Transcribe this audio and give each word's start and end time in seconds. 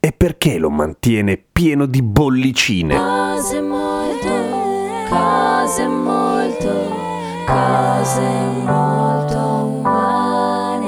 E 0.00 0.12
perché 0.12 0.58
lo 0.58 0.70
mantiene 0.70 1.42
pieno 1.50 1.84
di 1.84 2.02
bollicine? 2.02 2.94
Cose 2.96 3.60
molto, 3.60 4.28
cose 5.08 5.86
molto, 5.88 6.96
cose 7.44 8.22
molto 8.62 9.38
umane. 9.38 10.86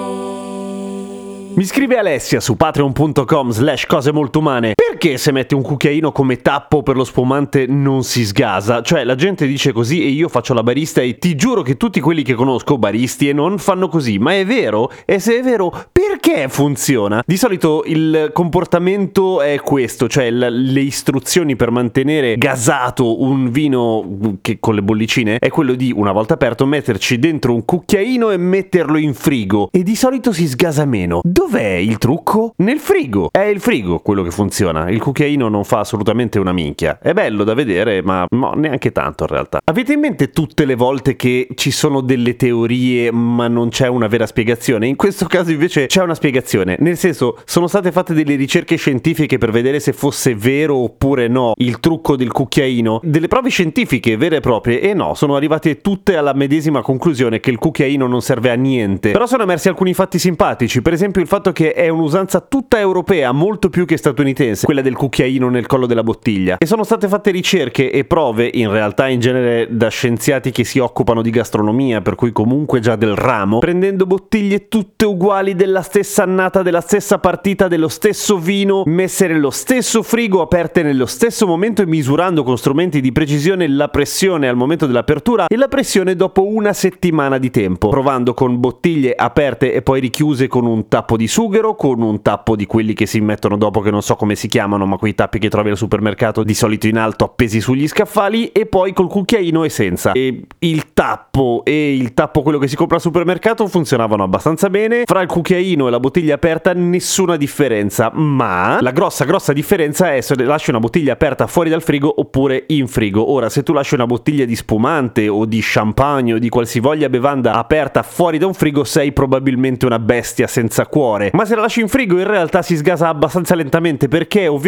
Mi 1.57 1.65
scrive 1.65 1.99
Alessia 1.99 2.39
su 2.39 2.55
patreon.com 2.55 3.51
slash 3.51 3.87
cose 3.87 4.13
molto 4.13 4.39
umane 4.39 4.75
Perché 5.01 5.17
se 5.17 5.33
metti 5.33 5.55
un 5.55 5.63
cucchiaino 5.63 6.13
come 6.13 6.43
tappo 6.43 6.83
per 6.83 6.95
lo 6.95 7.05
spumante 7.05 7.65
non 7.67 8.05
si 8.05 8.23
sgasa? 8.23 8.83
Cioè 8.83 9.03
la 9.05 9.15
gente 9.15 9.47
dice 9.47 9.73
così 9.73 10.03
e 10.03 10.09
io 10.09 10.29
faccio 10.29 10.53
la 10.53 10.63
barista 10.63 11.01
e 11.01 11.17
ti 11.17 11.37
giuro 11.37 11.63
che 11.63 11.79
tutti 11.79 12.01
quelli 12.01 12.23
che 12.23 12.35
conosco, 12.35 12.77
baristi 12.77 13.27
e 13.27 13.33
non, 13.33 13.57
fanno 13.57 13.89
così 13.89 14.19
Ma 14.19 14.35
è 14.35 14.45
vero? 14.45 14.91
E 15.07 15.19
se 15.19 15.39
è 15.39 15.43
vero, 15.43 15.73
perché 15.91 16.51
funziona? 16.51 17.23
Di 17.25 17.39
solito 17.39 17.83
il 17.87 18.29
comportamento 18.35 19.41
è 19.41 19.59
questo 19.61 20.07
Cioè 20.07 20.29
le 20.31 20.81
istruzioni 20.81 21.57
per 21.57 21.71
mantenere 21.71 22.37
gasato 22.37 23.23
un 23.23 23.51
vino 23.51 24.37
che 24.43 24.59
con 24.61 24.75
le 24.75 24.83
bollicine 24.83 25.39
È 25.39 25.49
quello 25.49 25.77
di, 25.77 25.95
una 25.97 26.13
volta 26.13 26.35
aperto, 26.35 26.67
metterci 26.67 27.19
dentro 27.19 27.55
un 27.55 27.65
cucchiaino 27.65 28.33
e 28.33 28.37
metterlo 28.37 28.99
in 28.99 29.15
frigo 29.15 29.71
E 29.73 29.83
di 29.83 29.97
solito 29.97 30.31
si 30.31 30.47
sgasa 30.47 30.85
meno 30.85 31.23
Dov'è 31.25 31.77
il 31.77 31.97
trucco? 31.97 32.53
Nel 32.57 32.81
frigo. 32.81 33.31
È 33.31 33.41
il 33.41 33.61
frigo 33.61 34.01
quello 34.01 34.23
che 34.23 34.31
funziona. 34.31 34.89
Il 34.91 35.01
cucchiaino 35.01 35.49
non 35.49 35.65
fa 35.65 35.81
assolutamente 35.81 36.39
una 36.39 36.53
minchia. 36.53 36.99
È 37.01 37.13
bello 37.13 37.45
da 37.45 37.55
vedere, 37.55 38.03
ma 38.03 38.27
no, 38.31 38.53
neanche 38.55 38.93
tanto 38.93 39.25
in 39.25 39.31
realtà. 39.31 39.61
Avete 39.65 39.93
in 39.93 40.01
mente 40.01 40.31
tutte 40.31 40.65
le 40.65 40.75
volte 40.75 41.17
che 41.17 41.49
ci 41.55 41.71
sono 41.71 42.01
delle 42.01 42.37
teorie, 42.37 43.13
ma 43.13 43.49
non 43.49 43.69
c'è 43.69 43.87
una 43.87 44.09
vera 44.09 44.27
spiegazione? 44.27 44.87
In 44.87 44.97
questo 44.97 45.27
caso 45.27 45.51
invece 45.53 45.87
c'è 45.87 46.03
una 46.03 46.15
spiegazione. 46.15 46.77
Nel 46.81 46.97
senso, 46.97 47.39
sono 47.45 47.67
state 47.67 47.93
fatte 47.93 48.15
delle 48.15 48.35
ricerche 48.35 48.77
scientifiche 48.77 49.39
per 49.39 49.51
vedere 49.51 49.81
se 49.81 49.93
fosse 49.93 50.35
vero 50.35 50.77
oppure 50.77 51.29
no 51.29 51.53
il 51.57 51.79
trucco 51.81 52.17
del 52.17 52.33
cucchiaino. 52.33 53.01
Delle 53.03 53.29
prove 53.29 53.49
scientifiche 53.49 54.17
vere 54.17 54.37
e 54.37 54.41
proprie, 54.41 54.81
e 54.81 54.95
no, 54.95 55.15
sono 55.15 55.37
arrivate 55.37 55.81
tutte 55.81 56.17
alla 56.17 56.33
medesima 56.35 56.83
conclusione 56.83 57.41
che 57.41 57.51
il 57.51 57.59
cucchiaino 57.59 58.07
non 58.07 58.23
serve 58.23 58.51
a 58.51 58.55
niente. 58.55 59.13
Però 59.13 59.27
sono 59.27 59.45
emersi 59.45 59.69
alcuni 59.69 59.95
fatti 59.95 60.19
simpatici. 60.19 60.83
Per 60.83 60.93
esempio 60.93 61.21
il 61.21 61.29
fatto 61.29 61.53
che 61.53 61.73
è 61.73 61.89
un'usanza 61.89 62.41
tutta 62.41 62.79
europea, 62.79 63.33
molto 63.33 63.69
più 63.69 63.85
che 63.85 63.97
statunitense, 63.97 64.65
quella 64.65 64.80
del 64.83 64.97
cucchiaino 64.97 65.49
nel 65.49 65.67
collo 65.67 65.87
della 65.87 66.03
bottiglia. 66.03 66.59
E 66.59 66.67
sono 66.67 66.85
state 66.85 67.09
fatte 67.09 67.31
ricerche 67.31 67.91
e 67.91 68.05
prove, 68.05 68.51
in 68.53 68.71
realtà 68.71 69.09
in 69.09 69.21
genere 69.21 69.69
da 69.71 69.89
scienziati 69.89 70.51
che 70.51 70.65
si 70.65 70.79
occupano 70.79 71.23
di 71.23 71.31
gastronomia, 71.31 72.01
per 72.01 72.15
cui 72.15 72.33
comunque 72.33 72.81
già 72.81 72.97
del 72.97 73.15
ramo, 73.15 73.59
prendendo 73.59 74.07
bottiglie 74.07 74.69
tutte 74.69 75.05
uguali 75.05 75.55
della 75.55 75.83
stessa 75.83 76.23
annata, 76.23 76.63
della 76.63 76.81
stessa 76.81 77.19
partita, 77.19 77.69
dello 77.69 77.89
stesso 77.89 78.39
vino, 78.39 78.83
messe 78.87 79.27
nello 79.27 79.51
stesso 79.51 80.03
frigo, 80.03 80.41
aperte 80.41 80.83
nello 80.83 81.07
stesso 81.07 81.47
momento 81.47 81.83
e 81.83 81.87
misurando 81.87 82.43
con 82.43 82.57
strumenti 82.57 83.01
di 83.01 83.13
precisione 83.13 83.69
la 83.69 83.89
pressione 83.89 84.49
al 84.49 84.57
momento 84.57 84.87
dell'apertura 84.87 85.47
e 85.47 85.57
la 85.57 85.69
pressione 85.69 86.17
dopo 86.17 86.47
una 86.47 86.73
settimana 86.73 87.39
di 87.39 87.51
tempo, 87.51 87.89
provando 87.89 88.35
con 88.35 88.59
bottiglie 88.61 89.15
aperte 89.15 89.73
e 89.73 89.83
poi 89.83 90.01
richiuse 90.01 90.49
con 90.49 90.67
un 90.67 90.89
tappo 90.89 91.17
di 91.17 91.29
sughero, 91.29 91.75
con 91.75 92.03
un 92.03 92.23
tappo 92.23 92.57
di 92.57 92.67
quelli 92.67 92.95
che 92.95 93.07
si 93.07 93.21
mettono 93.21 93.57
dopo 93.57 93.81
che 93.81 93.91
non 93.91 94.03
so 94.03 94.17
come 94.17 94.35
si 94.35 94.49
chiamano, 94.71 94.87
ma 94.87 94.97
quei 94.97 95.15
tappi 95.15 95.39
che 95.39 95.49
trovi 95.49 95.71
al 95.71 95.77
supermercato 95.77 96.45
di 96.45 96.55
solito 96.55 96.87
in 96.87 96.97
alto 96.97 97.25
appesi 97.25 97.61
sugli 97.61 97.89
scaffali 97.89 98.53
e 98.53 98.67
poi 98.67 98.93
col 98.93 99.09
cucchiaino 99.09 99.65
e 99.65 99.69
senza. 99.69 100.13
E 100.13 100.43
il 100.59 100.93
tappo 100.93 101.63
e 101.65 101.97
il 101.97 102.15
tappo 102.15 102.43
quello 102.43 102.59
che 102.59 102.69
si 102.69 102.77
compra 102.77 102.97
al 102.97 103.03
supermercato 103.03 103.67
funzionavano 103.67 104.23
abbastanza 104.23 104.71
bene. 104.71 105.03
Fra 105.07 105.21
il 105.23 105.29
cucchiaino 105.29 105.89
e 105.89 105.91
la 105.91 105.99
bottiglia 105.99 106.35
aperta 106.35 106.73
nessuna 106.73 107.37
differenza, 107.37 108.11
ma 108.15 108.79
la 108.81 108.93
grossa 108.93 109.25
grossa 109.25 109.53
differenza 109.53 110.15
è 110.15 110.21
se 110.21 110.37
lasci 110.45 110.71
una 110.71 110.79
bottiglia 110.79 111.13
aperta 111.13 111.47
fuori 111.47 111.71
dal 111.71 111.83
frigo 111.83 112.13
oppure 112.21 112.65
in 112.69 112.87
frigo. 112.87 113.31
Ora, 113.31 113.49
se 113.49 113.63
tu 113.63 113.73
lasci 113.73 113.95
una 113.95 114.07
bottiglia 114.07 114.45
di 114.45 114.55
spumante 114.55 115.29
o 115.29 115.45
di 115.47 115.61
champagne 115.63 116.35
o 116.35 116.39
di 116.39 116.49
qualsivoglia 116.49 117.09
bevanda 117.09 117.55
aperta 117.55 118.03
fuori 118.03 118.39
da 118.39 118.47
un 118.47 118.55
frigo, 118.55 118.85
sei 118.85 119.13
probabilmente 119.13 119.87
una 119.87 119.99
bestia 119.99 120.47
senza 120.47 120.87
cuore. 120.87 121.31
Ma 121.33 121.45
se 121.45 121.55
la 121.55 121.63
lasci 121.63 121.81
in 121.81 121.89
frigo 121.89 122.19
in 122.19 122.27
realtà 122.27 122.63
si 122.63 122.77
sgasa 122.77 123.09
abbastanza 123.09 123.55
lentamente 123.55 124.09
perché 124.09 124.47
ovviamente... 124.47 124.60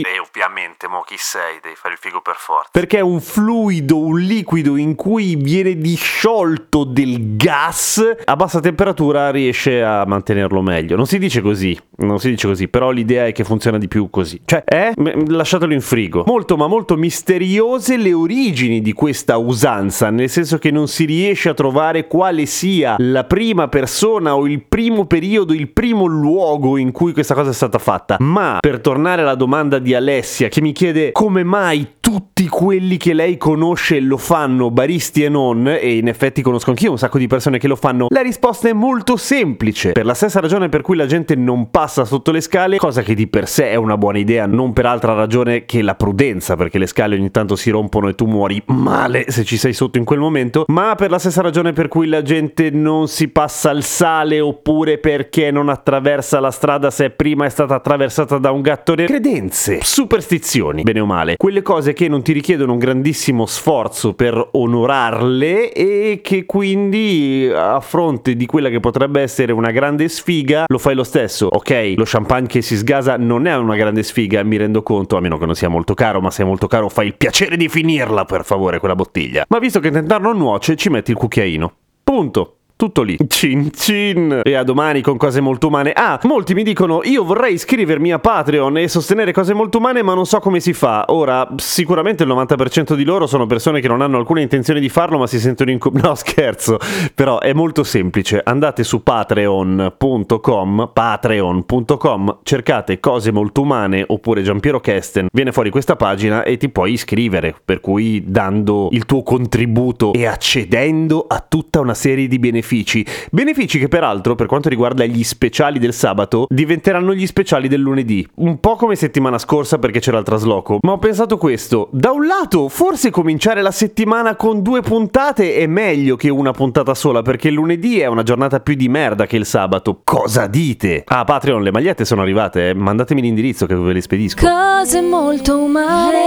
E 0.00 0.18
ovviamente, 0.18 0.86
mo 0.86 1.02
chi 1.06 1.16
sei? 1.16 1.58
Devi 1.62 1.74
fare 1.74 1.94
il 1.94 2.00
frigo 2.00 2.20
per 2.20 2.36
forza. 2.36 2.68
Perché 2.70 2.98
è 2.98 3.00
un 3.00 3.20
fluido, 3.20 3.98
un 3.98 4.18
liquido 4.18 4.76
in 4.76 4.94
cui 4.94 5.36
viene 5.36 5.76
disciolto 5.76 6.84
del 6.84 7.36
gas 7.36 8.02
a 8.24 8.36
bassa 8.36 8.60
temperatura 8.60 9.30
riesce 9.30 9.82
a 9.82 10.04
mantenerlo 10.04 10.60
meglio. 10.60 10.96
Non 10.96 11.06
si 11.06 11.18
dice 11.18 11.40
così, 11.40 11.78
non 11.96 12.18
si 12.18 12.30
dice 12.30 12.46
così, 12.46 12.68
però 12.68 12.90
l'idea 12.90 13.26
è 13.26 13.32
che 13.32 13.44
funziona 13.44 13.78
di 13.78 13.88
più 13.88 14.10
così. 14.10 14.40
Cioè, 14.44 14.62
eh? 14.66 14.92
Lasciatelo 15.26 15.72
in 15.72 15.80
frigo. 15.80 16.24
Molto 16.26 16.56
ma 16.56 16.66
molto 16.66 16.96
misteriose 16.96 17.96
le 17.96 18.12
origini 18.12 18.80
di 18.80 18.92
questa 18.92 19.36
usanza, 19.38 20.10
nel 20.10 20.28
senso 20.28 20.58
che 20.58 20.70
non 20.70 20.86
si 20.86 21.04
riesce 21.04 21.48
a 21.48 21.54
trovare 21.54 22.06
quale 22.06 22.46
sia 22.46 22.96
la 22.98 23.24
prima 23.24 23.68
persona 23.68 24.36
o 24.36 24.46
il 24.46 24.62
primo 24.62 25.06
periodo, 25.06 25.52
il 25.52 25.68
primo 25.68 26.04
luogo 26.06 26.76
in 26.76 26.92
cui 26.92 27.12
questa 27.12 27.34
cosa 27.34 27.50
è 27.50 27.54
stata 27.54 27.78
fatta. 27.78 28.16
Ma 28.20 28.58
per 28.60 28.80
tornare 28.80 29.22
alla 29.22 29.29
domanda 29.34 29.78
di 29.78 29.94
Alessia 29.94 30.48
che 30.48 30.60
mi 30.60 30.72
chiede 30.72 31.12
come 31.12 31.42
mai 31.44 31.86
tutti 32.10 32.48
quelli 32.48 32.96
che 32.96 33.14
lei 33.14 33.36
conosce 33.36 34.00
lo 34.00 34.16
fanno, 34.16 34.72
baristi 34.72 35.22
e 35.22 35.28
non, 35.28 35.68
e 35.68 35.96
in 35.96 36.08
effetti 36.08 36.42
conosco 36.42 36.70
anch'io 36.70 36.90
un 36.90 36.98
sacco 36.98 37.18
di 37.18 37.28
persone 37.28 37.58
che 37.58 37.68
lo 37.68 37.76
fanno, 37.76 38.08
la 38.08 38.20
risposta 38.20 38.68
è 38.68 38.72
molto 38.72 39.16
semplice. 39.16 39.92
Per 39.92 40.04
la 40.04 40.14
stessa 40.14 40.40
ragione 40.40 40.68
per 40.68 40.80
cui 40.80 40.96
la 40.96 41.06
gente 41.06 41.36
non 41.36 41.70
passa 41.70 42.04
sotto 42.04 42.32
le 42.32 42.40
scale, 42.40 42.78
cosa 42.78 43.02
che 43.02 43.14
di 43.14 43.28
per 43.28 43.46
sé 43.46 43.70
è 43.70 43.76
una 43.76 43.96
buona 43.96 44.18
idea, 44.18 44.46
non 44.46 44.72
per 44.72 44.86
altra 44.86 45.12
ragione 45.12 45.64
che 45.66 45.82
la 45.82 45.94
prudenza, 45.94 46.56
perché 46.56 46.78
le 46.78 46.88
scale 46.88 47.14
ogni 47.14 47.30
tanto 47.30 47.54
si 47.54 47.70
rompono 47.70 48.08
e 48.08 48.16
tu 48.16 48.26
muori 48.26 48.60
male 48.66 49.26
se 49.30 49.44
ci 49.44 49.56
sei 49.56 49.72
sotto 49.72 49.96
in 49.96 50.04
quel 50.04 50.18
momento, 50.18 50.64
ma 50.66 50.96
per 50.96 51.10
la 51.10 51.18
stessa 51.20 51.42
ragione 51.42 51.72
per 51.72 51.86
cui 51.86 52.08
la 52.08 52.22
gente 52.22 52.70
non 52.70 53.06
si 53.06 53.28
passa 53.28 53.70
al 53.70 53.84
sale 53.84 54.40
oppure 54.40 54.98
perché 54.98 55.52
non 55.52 55.68
attraversa 55.68 56.40
la 56.40 56.50
strada 56.50 56.90
se 56.90 57.10
prima 57.10 57.44
è 57.44 57.50
stata 57.50 57.76
attraversata 57.76 58.38
da 58.38 58.50
un 58.50 58.62
gatto 58.62 58.96
nero. 58.96 59.06
Credenze, 59.06 59.78
superstizioni, 59.80 60.82
bene 60.82 60.98
o 60.98 61.06
male, 61.06 61.36
quelle 61.36 61.62
cose 61.62 61.92
che 61.92 61.99
non 62.08 62.22
ti 62.22 62.32
richiedono 62.32 62.72
un 62.72 62.78
grandissimo 62.78 63.46
sforzo 63.46 64.14
per 64.14 64.48
onorarle 64.52 65.72
e 65.72 66.20
che 66.22 66.46
quindi 66.46 67.50
a 67.52 67.80
fronte 67.80 68.36
di 68.36 68.46
quella 68.46 68.68
che 68.68 68.80
potrebbe 68.80 69.20
essere 69.20 69.52
una 69.52 69.70
grande 69.70 70.08
sfiga 70.08 70.64
lo 70.66 70.78
fai 70.78 70.94
lo 70.94 71.04
stesso. 71.04 71.46
Ok, 71.50 71.94
lo 71.96 72.04
champagne 72.06 72.46
che 72.46 72.62
si 72.62 72.76
sgasa 72.76 73.16
non 73.16 73.46
è 73.46 73.56
una 73.56 73.76
grande 73.76 74.02
sfiga, 74.02 74.42
mi 74.42 74.56
rendo 74.56 74.82
conto, 74.82 75.16
a 75.16 75.20
meno 75.20 75.38
che 75.38 75.46
non 75.46 75.54
sia 75.54 75.68
molto 75.68 75.94
caro, 75.94 76.20
ma 76.20 76.30
se 76.30 76.42
è 76.42 76.46
molto 76.46 76.66
caro 76.66 76.88
fai 76.88 77.06
il 77.06 77.14
piacere 77.16 77.56
di 77.56 77.68
finirla 77.68 78.24
per 78.24 78.44
favore 78.44 78.78
quella 78.78 78.94
bottiglia. 78.94 79.44
Ma 79.48 79.58
visto 79.58 79.80
che 79.80 79.90
tentar 79.90 80.20
non 80.20 80.36
nuoce, 80.36 80.76
ci 80.76 80.90
metti 80.90 81.10
il 81.10 81.16
cucchiaino. 81.16 81.72
Punto. 82.04 82.59
Tutto 82.80 83.02
lì. 83.02 83.18
Cin 83.28 83.70
cin. 83.74 84.40
E 84.42 84.54
a 84.54 84.62
domani 84.62 85.02
con 85.02 85.18
cose 85.18 85.42
molto 85.42 85.66
umane. 85.66 85.92
Ah, 85.92 86.18
molti 86.22 86.54
mi 86.54 86.62
dicono: 86.62 87.02
Io 87.02 87.24
vorrei 87.24 87.52
iscrivermi 87.52 88.10
a 88.10 88.18
Patreon 88.18 88.78
e 88.78 88.88
sostenere 88.88 89.32
cose 89.32 89.52
molto 89.52 89.76
umane, 89.76 90.02
ma 90.02 90.14
non 90.14 90.24
so 90.24 90.38
come 90.38 90.60
si 90.60 90.72
fa. 90.72 91.04
Ora, 91.08 91.46
sicuramente 91.56 92.22
il 92.22 92.30
90% 92.30 92.94
di 92.94 93.04
loro 93.04 93.26
sono 93.26 93.44
persone 93.44 93.82
che 93.82 93.88
non 93.88 94.00
hanno 94.00 94.16
alcuna 94.16 94.40
intenzione 94.40 94.80
di 94.80 94.88
farlo, 94.88 95.18
ma 95.18 95.26
si 95.26 95.38
sentono 95.38 95.70
in. 95.70 95.78
No, 96.00 96.14
scherzo. 96.14 96.78
Però 97.14 97.38
è 97.38 97.52
molto 97.52 97.84
semplice. 97.84 98.40
Andate 98.42 98.82
su 98.82 99.02
patreon.com, 99.02 100.90
patreon.com, 100.94 102.38
cercate 102.42 102.98
cose 102.98 103.30
molto 103.30 103.60
umane 103.60 104.04
oppure 104.06 104.40
Giampiero 104.40 104.80
Kesten. 104.80 105.26
Viene 105.30 105.52
fuori 105.52 105.68
questa 105.68 105.96
pagina 105.96 106.44
e 106.44 106.56
ti 106.56 106.70
puoi 106.70 106.92
iscrivere. 106.92 107.54
Per 107.62 107.80
cui 107.80 108.24
dando 108.26 108.88
il 108.92 109.04
tuo 109.04 109.22
contributo 109.22 110.14
e 110.14 110.24
accedendo 110.24 111.26
a 111.28 111.44
tutta 111.46 111.80
una 111.80 111.92
serie 111.92 112.26
di 112.26 112.38
benefici 112.38 112.68
benefici. 112.70 113.04
Benefici 113.30 113.78
che 113.78 113.88
peraltro, 113.88 114.34
per 114.34 114.46
quanto 114.46 114.68
riguarda 114.68 115.04
gli 115.04 115.24
speciali 115.24 115.78
del 115.78 115.92
sabato, 115.92 116.46
diventeranno 116.48 117.14
gli 117.14 117.26
speciali 117.26 117.68
del 117.68 117.80
lunedì. 117.80 118.26
Un 118.36 118.60
po' 118.60 118.76
come 118.76 118.94
settimana 118.94 119.38
scorsa 119.38 119.78
perché 119.78 119.98
c'era 119.98 120.18
il 120.18 120.24
trasloco, 120.24 120.78
ma 120.82 120.92
ho 120.92 120.98
pensato 120.98 121.36
questo. 121.36 121.88
Da 121.92 122.12
un 122.12 122.26
lato, 122.26 122.68
forse 122.68 123.10
cominciare 123.10 123.62
la 123.62 123.72
settimana 123.72 124.36
con 124.36 124.62
due 124.62 124.80
puntate 124.82 125.56
è 125.56 125.66
meglio 125.66 126.16
che 126.16 126.28
una 126.28 126.52
puntata 126.52 126.94
sola 126.94 127.22
perché 127.22 127.48
il 127.48 127.54
lunedì 127.54 127.98
è 127.98 128.06
una 128.06 128.22
giornata 128.22 128.60
più 128.60 128.74
di 128.74 128.88
merda 128.88 129.26
che 129.26 129.36
il 129.36 129.46
sabato. 129.46 130.00
Cosa 130.04 130.46
dite? 130.46 131.02
Ah, 131.06 131.24
Patreon, 131.24 131.62
le 131.62 131.72
magliette 131.72 132.04
sono 132.04 132.22
arrivate, 132.22 132.70
eh. 132.70 132.74
mandatemi 132.74 133.20
l'indirizzo 133.20 133.66
che 133.66 133.74
ve 133.74 133.92
le 133.92 134.00
spedisco. 134.00 134.46
Cose 134.46 135.00
molto 135.00 135.58
umane. 135.58 136.18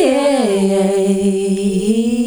Yeah, 0.00 0.44
yeah, 0.44 0.96
yeah. 0.96 2.17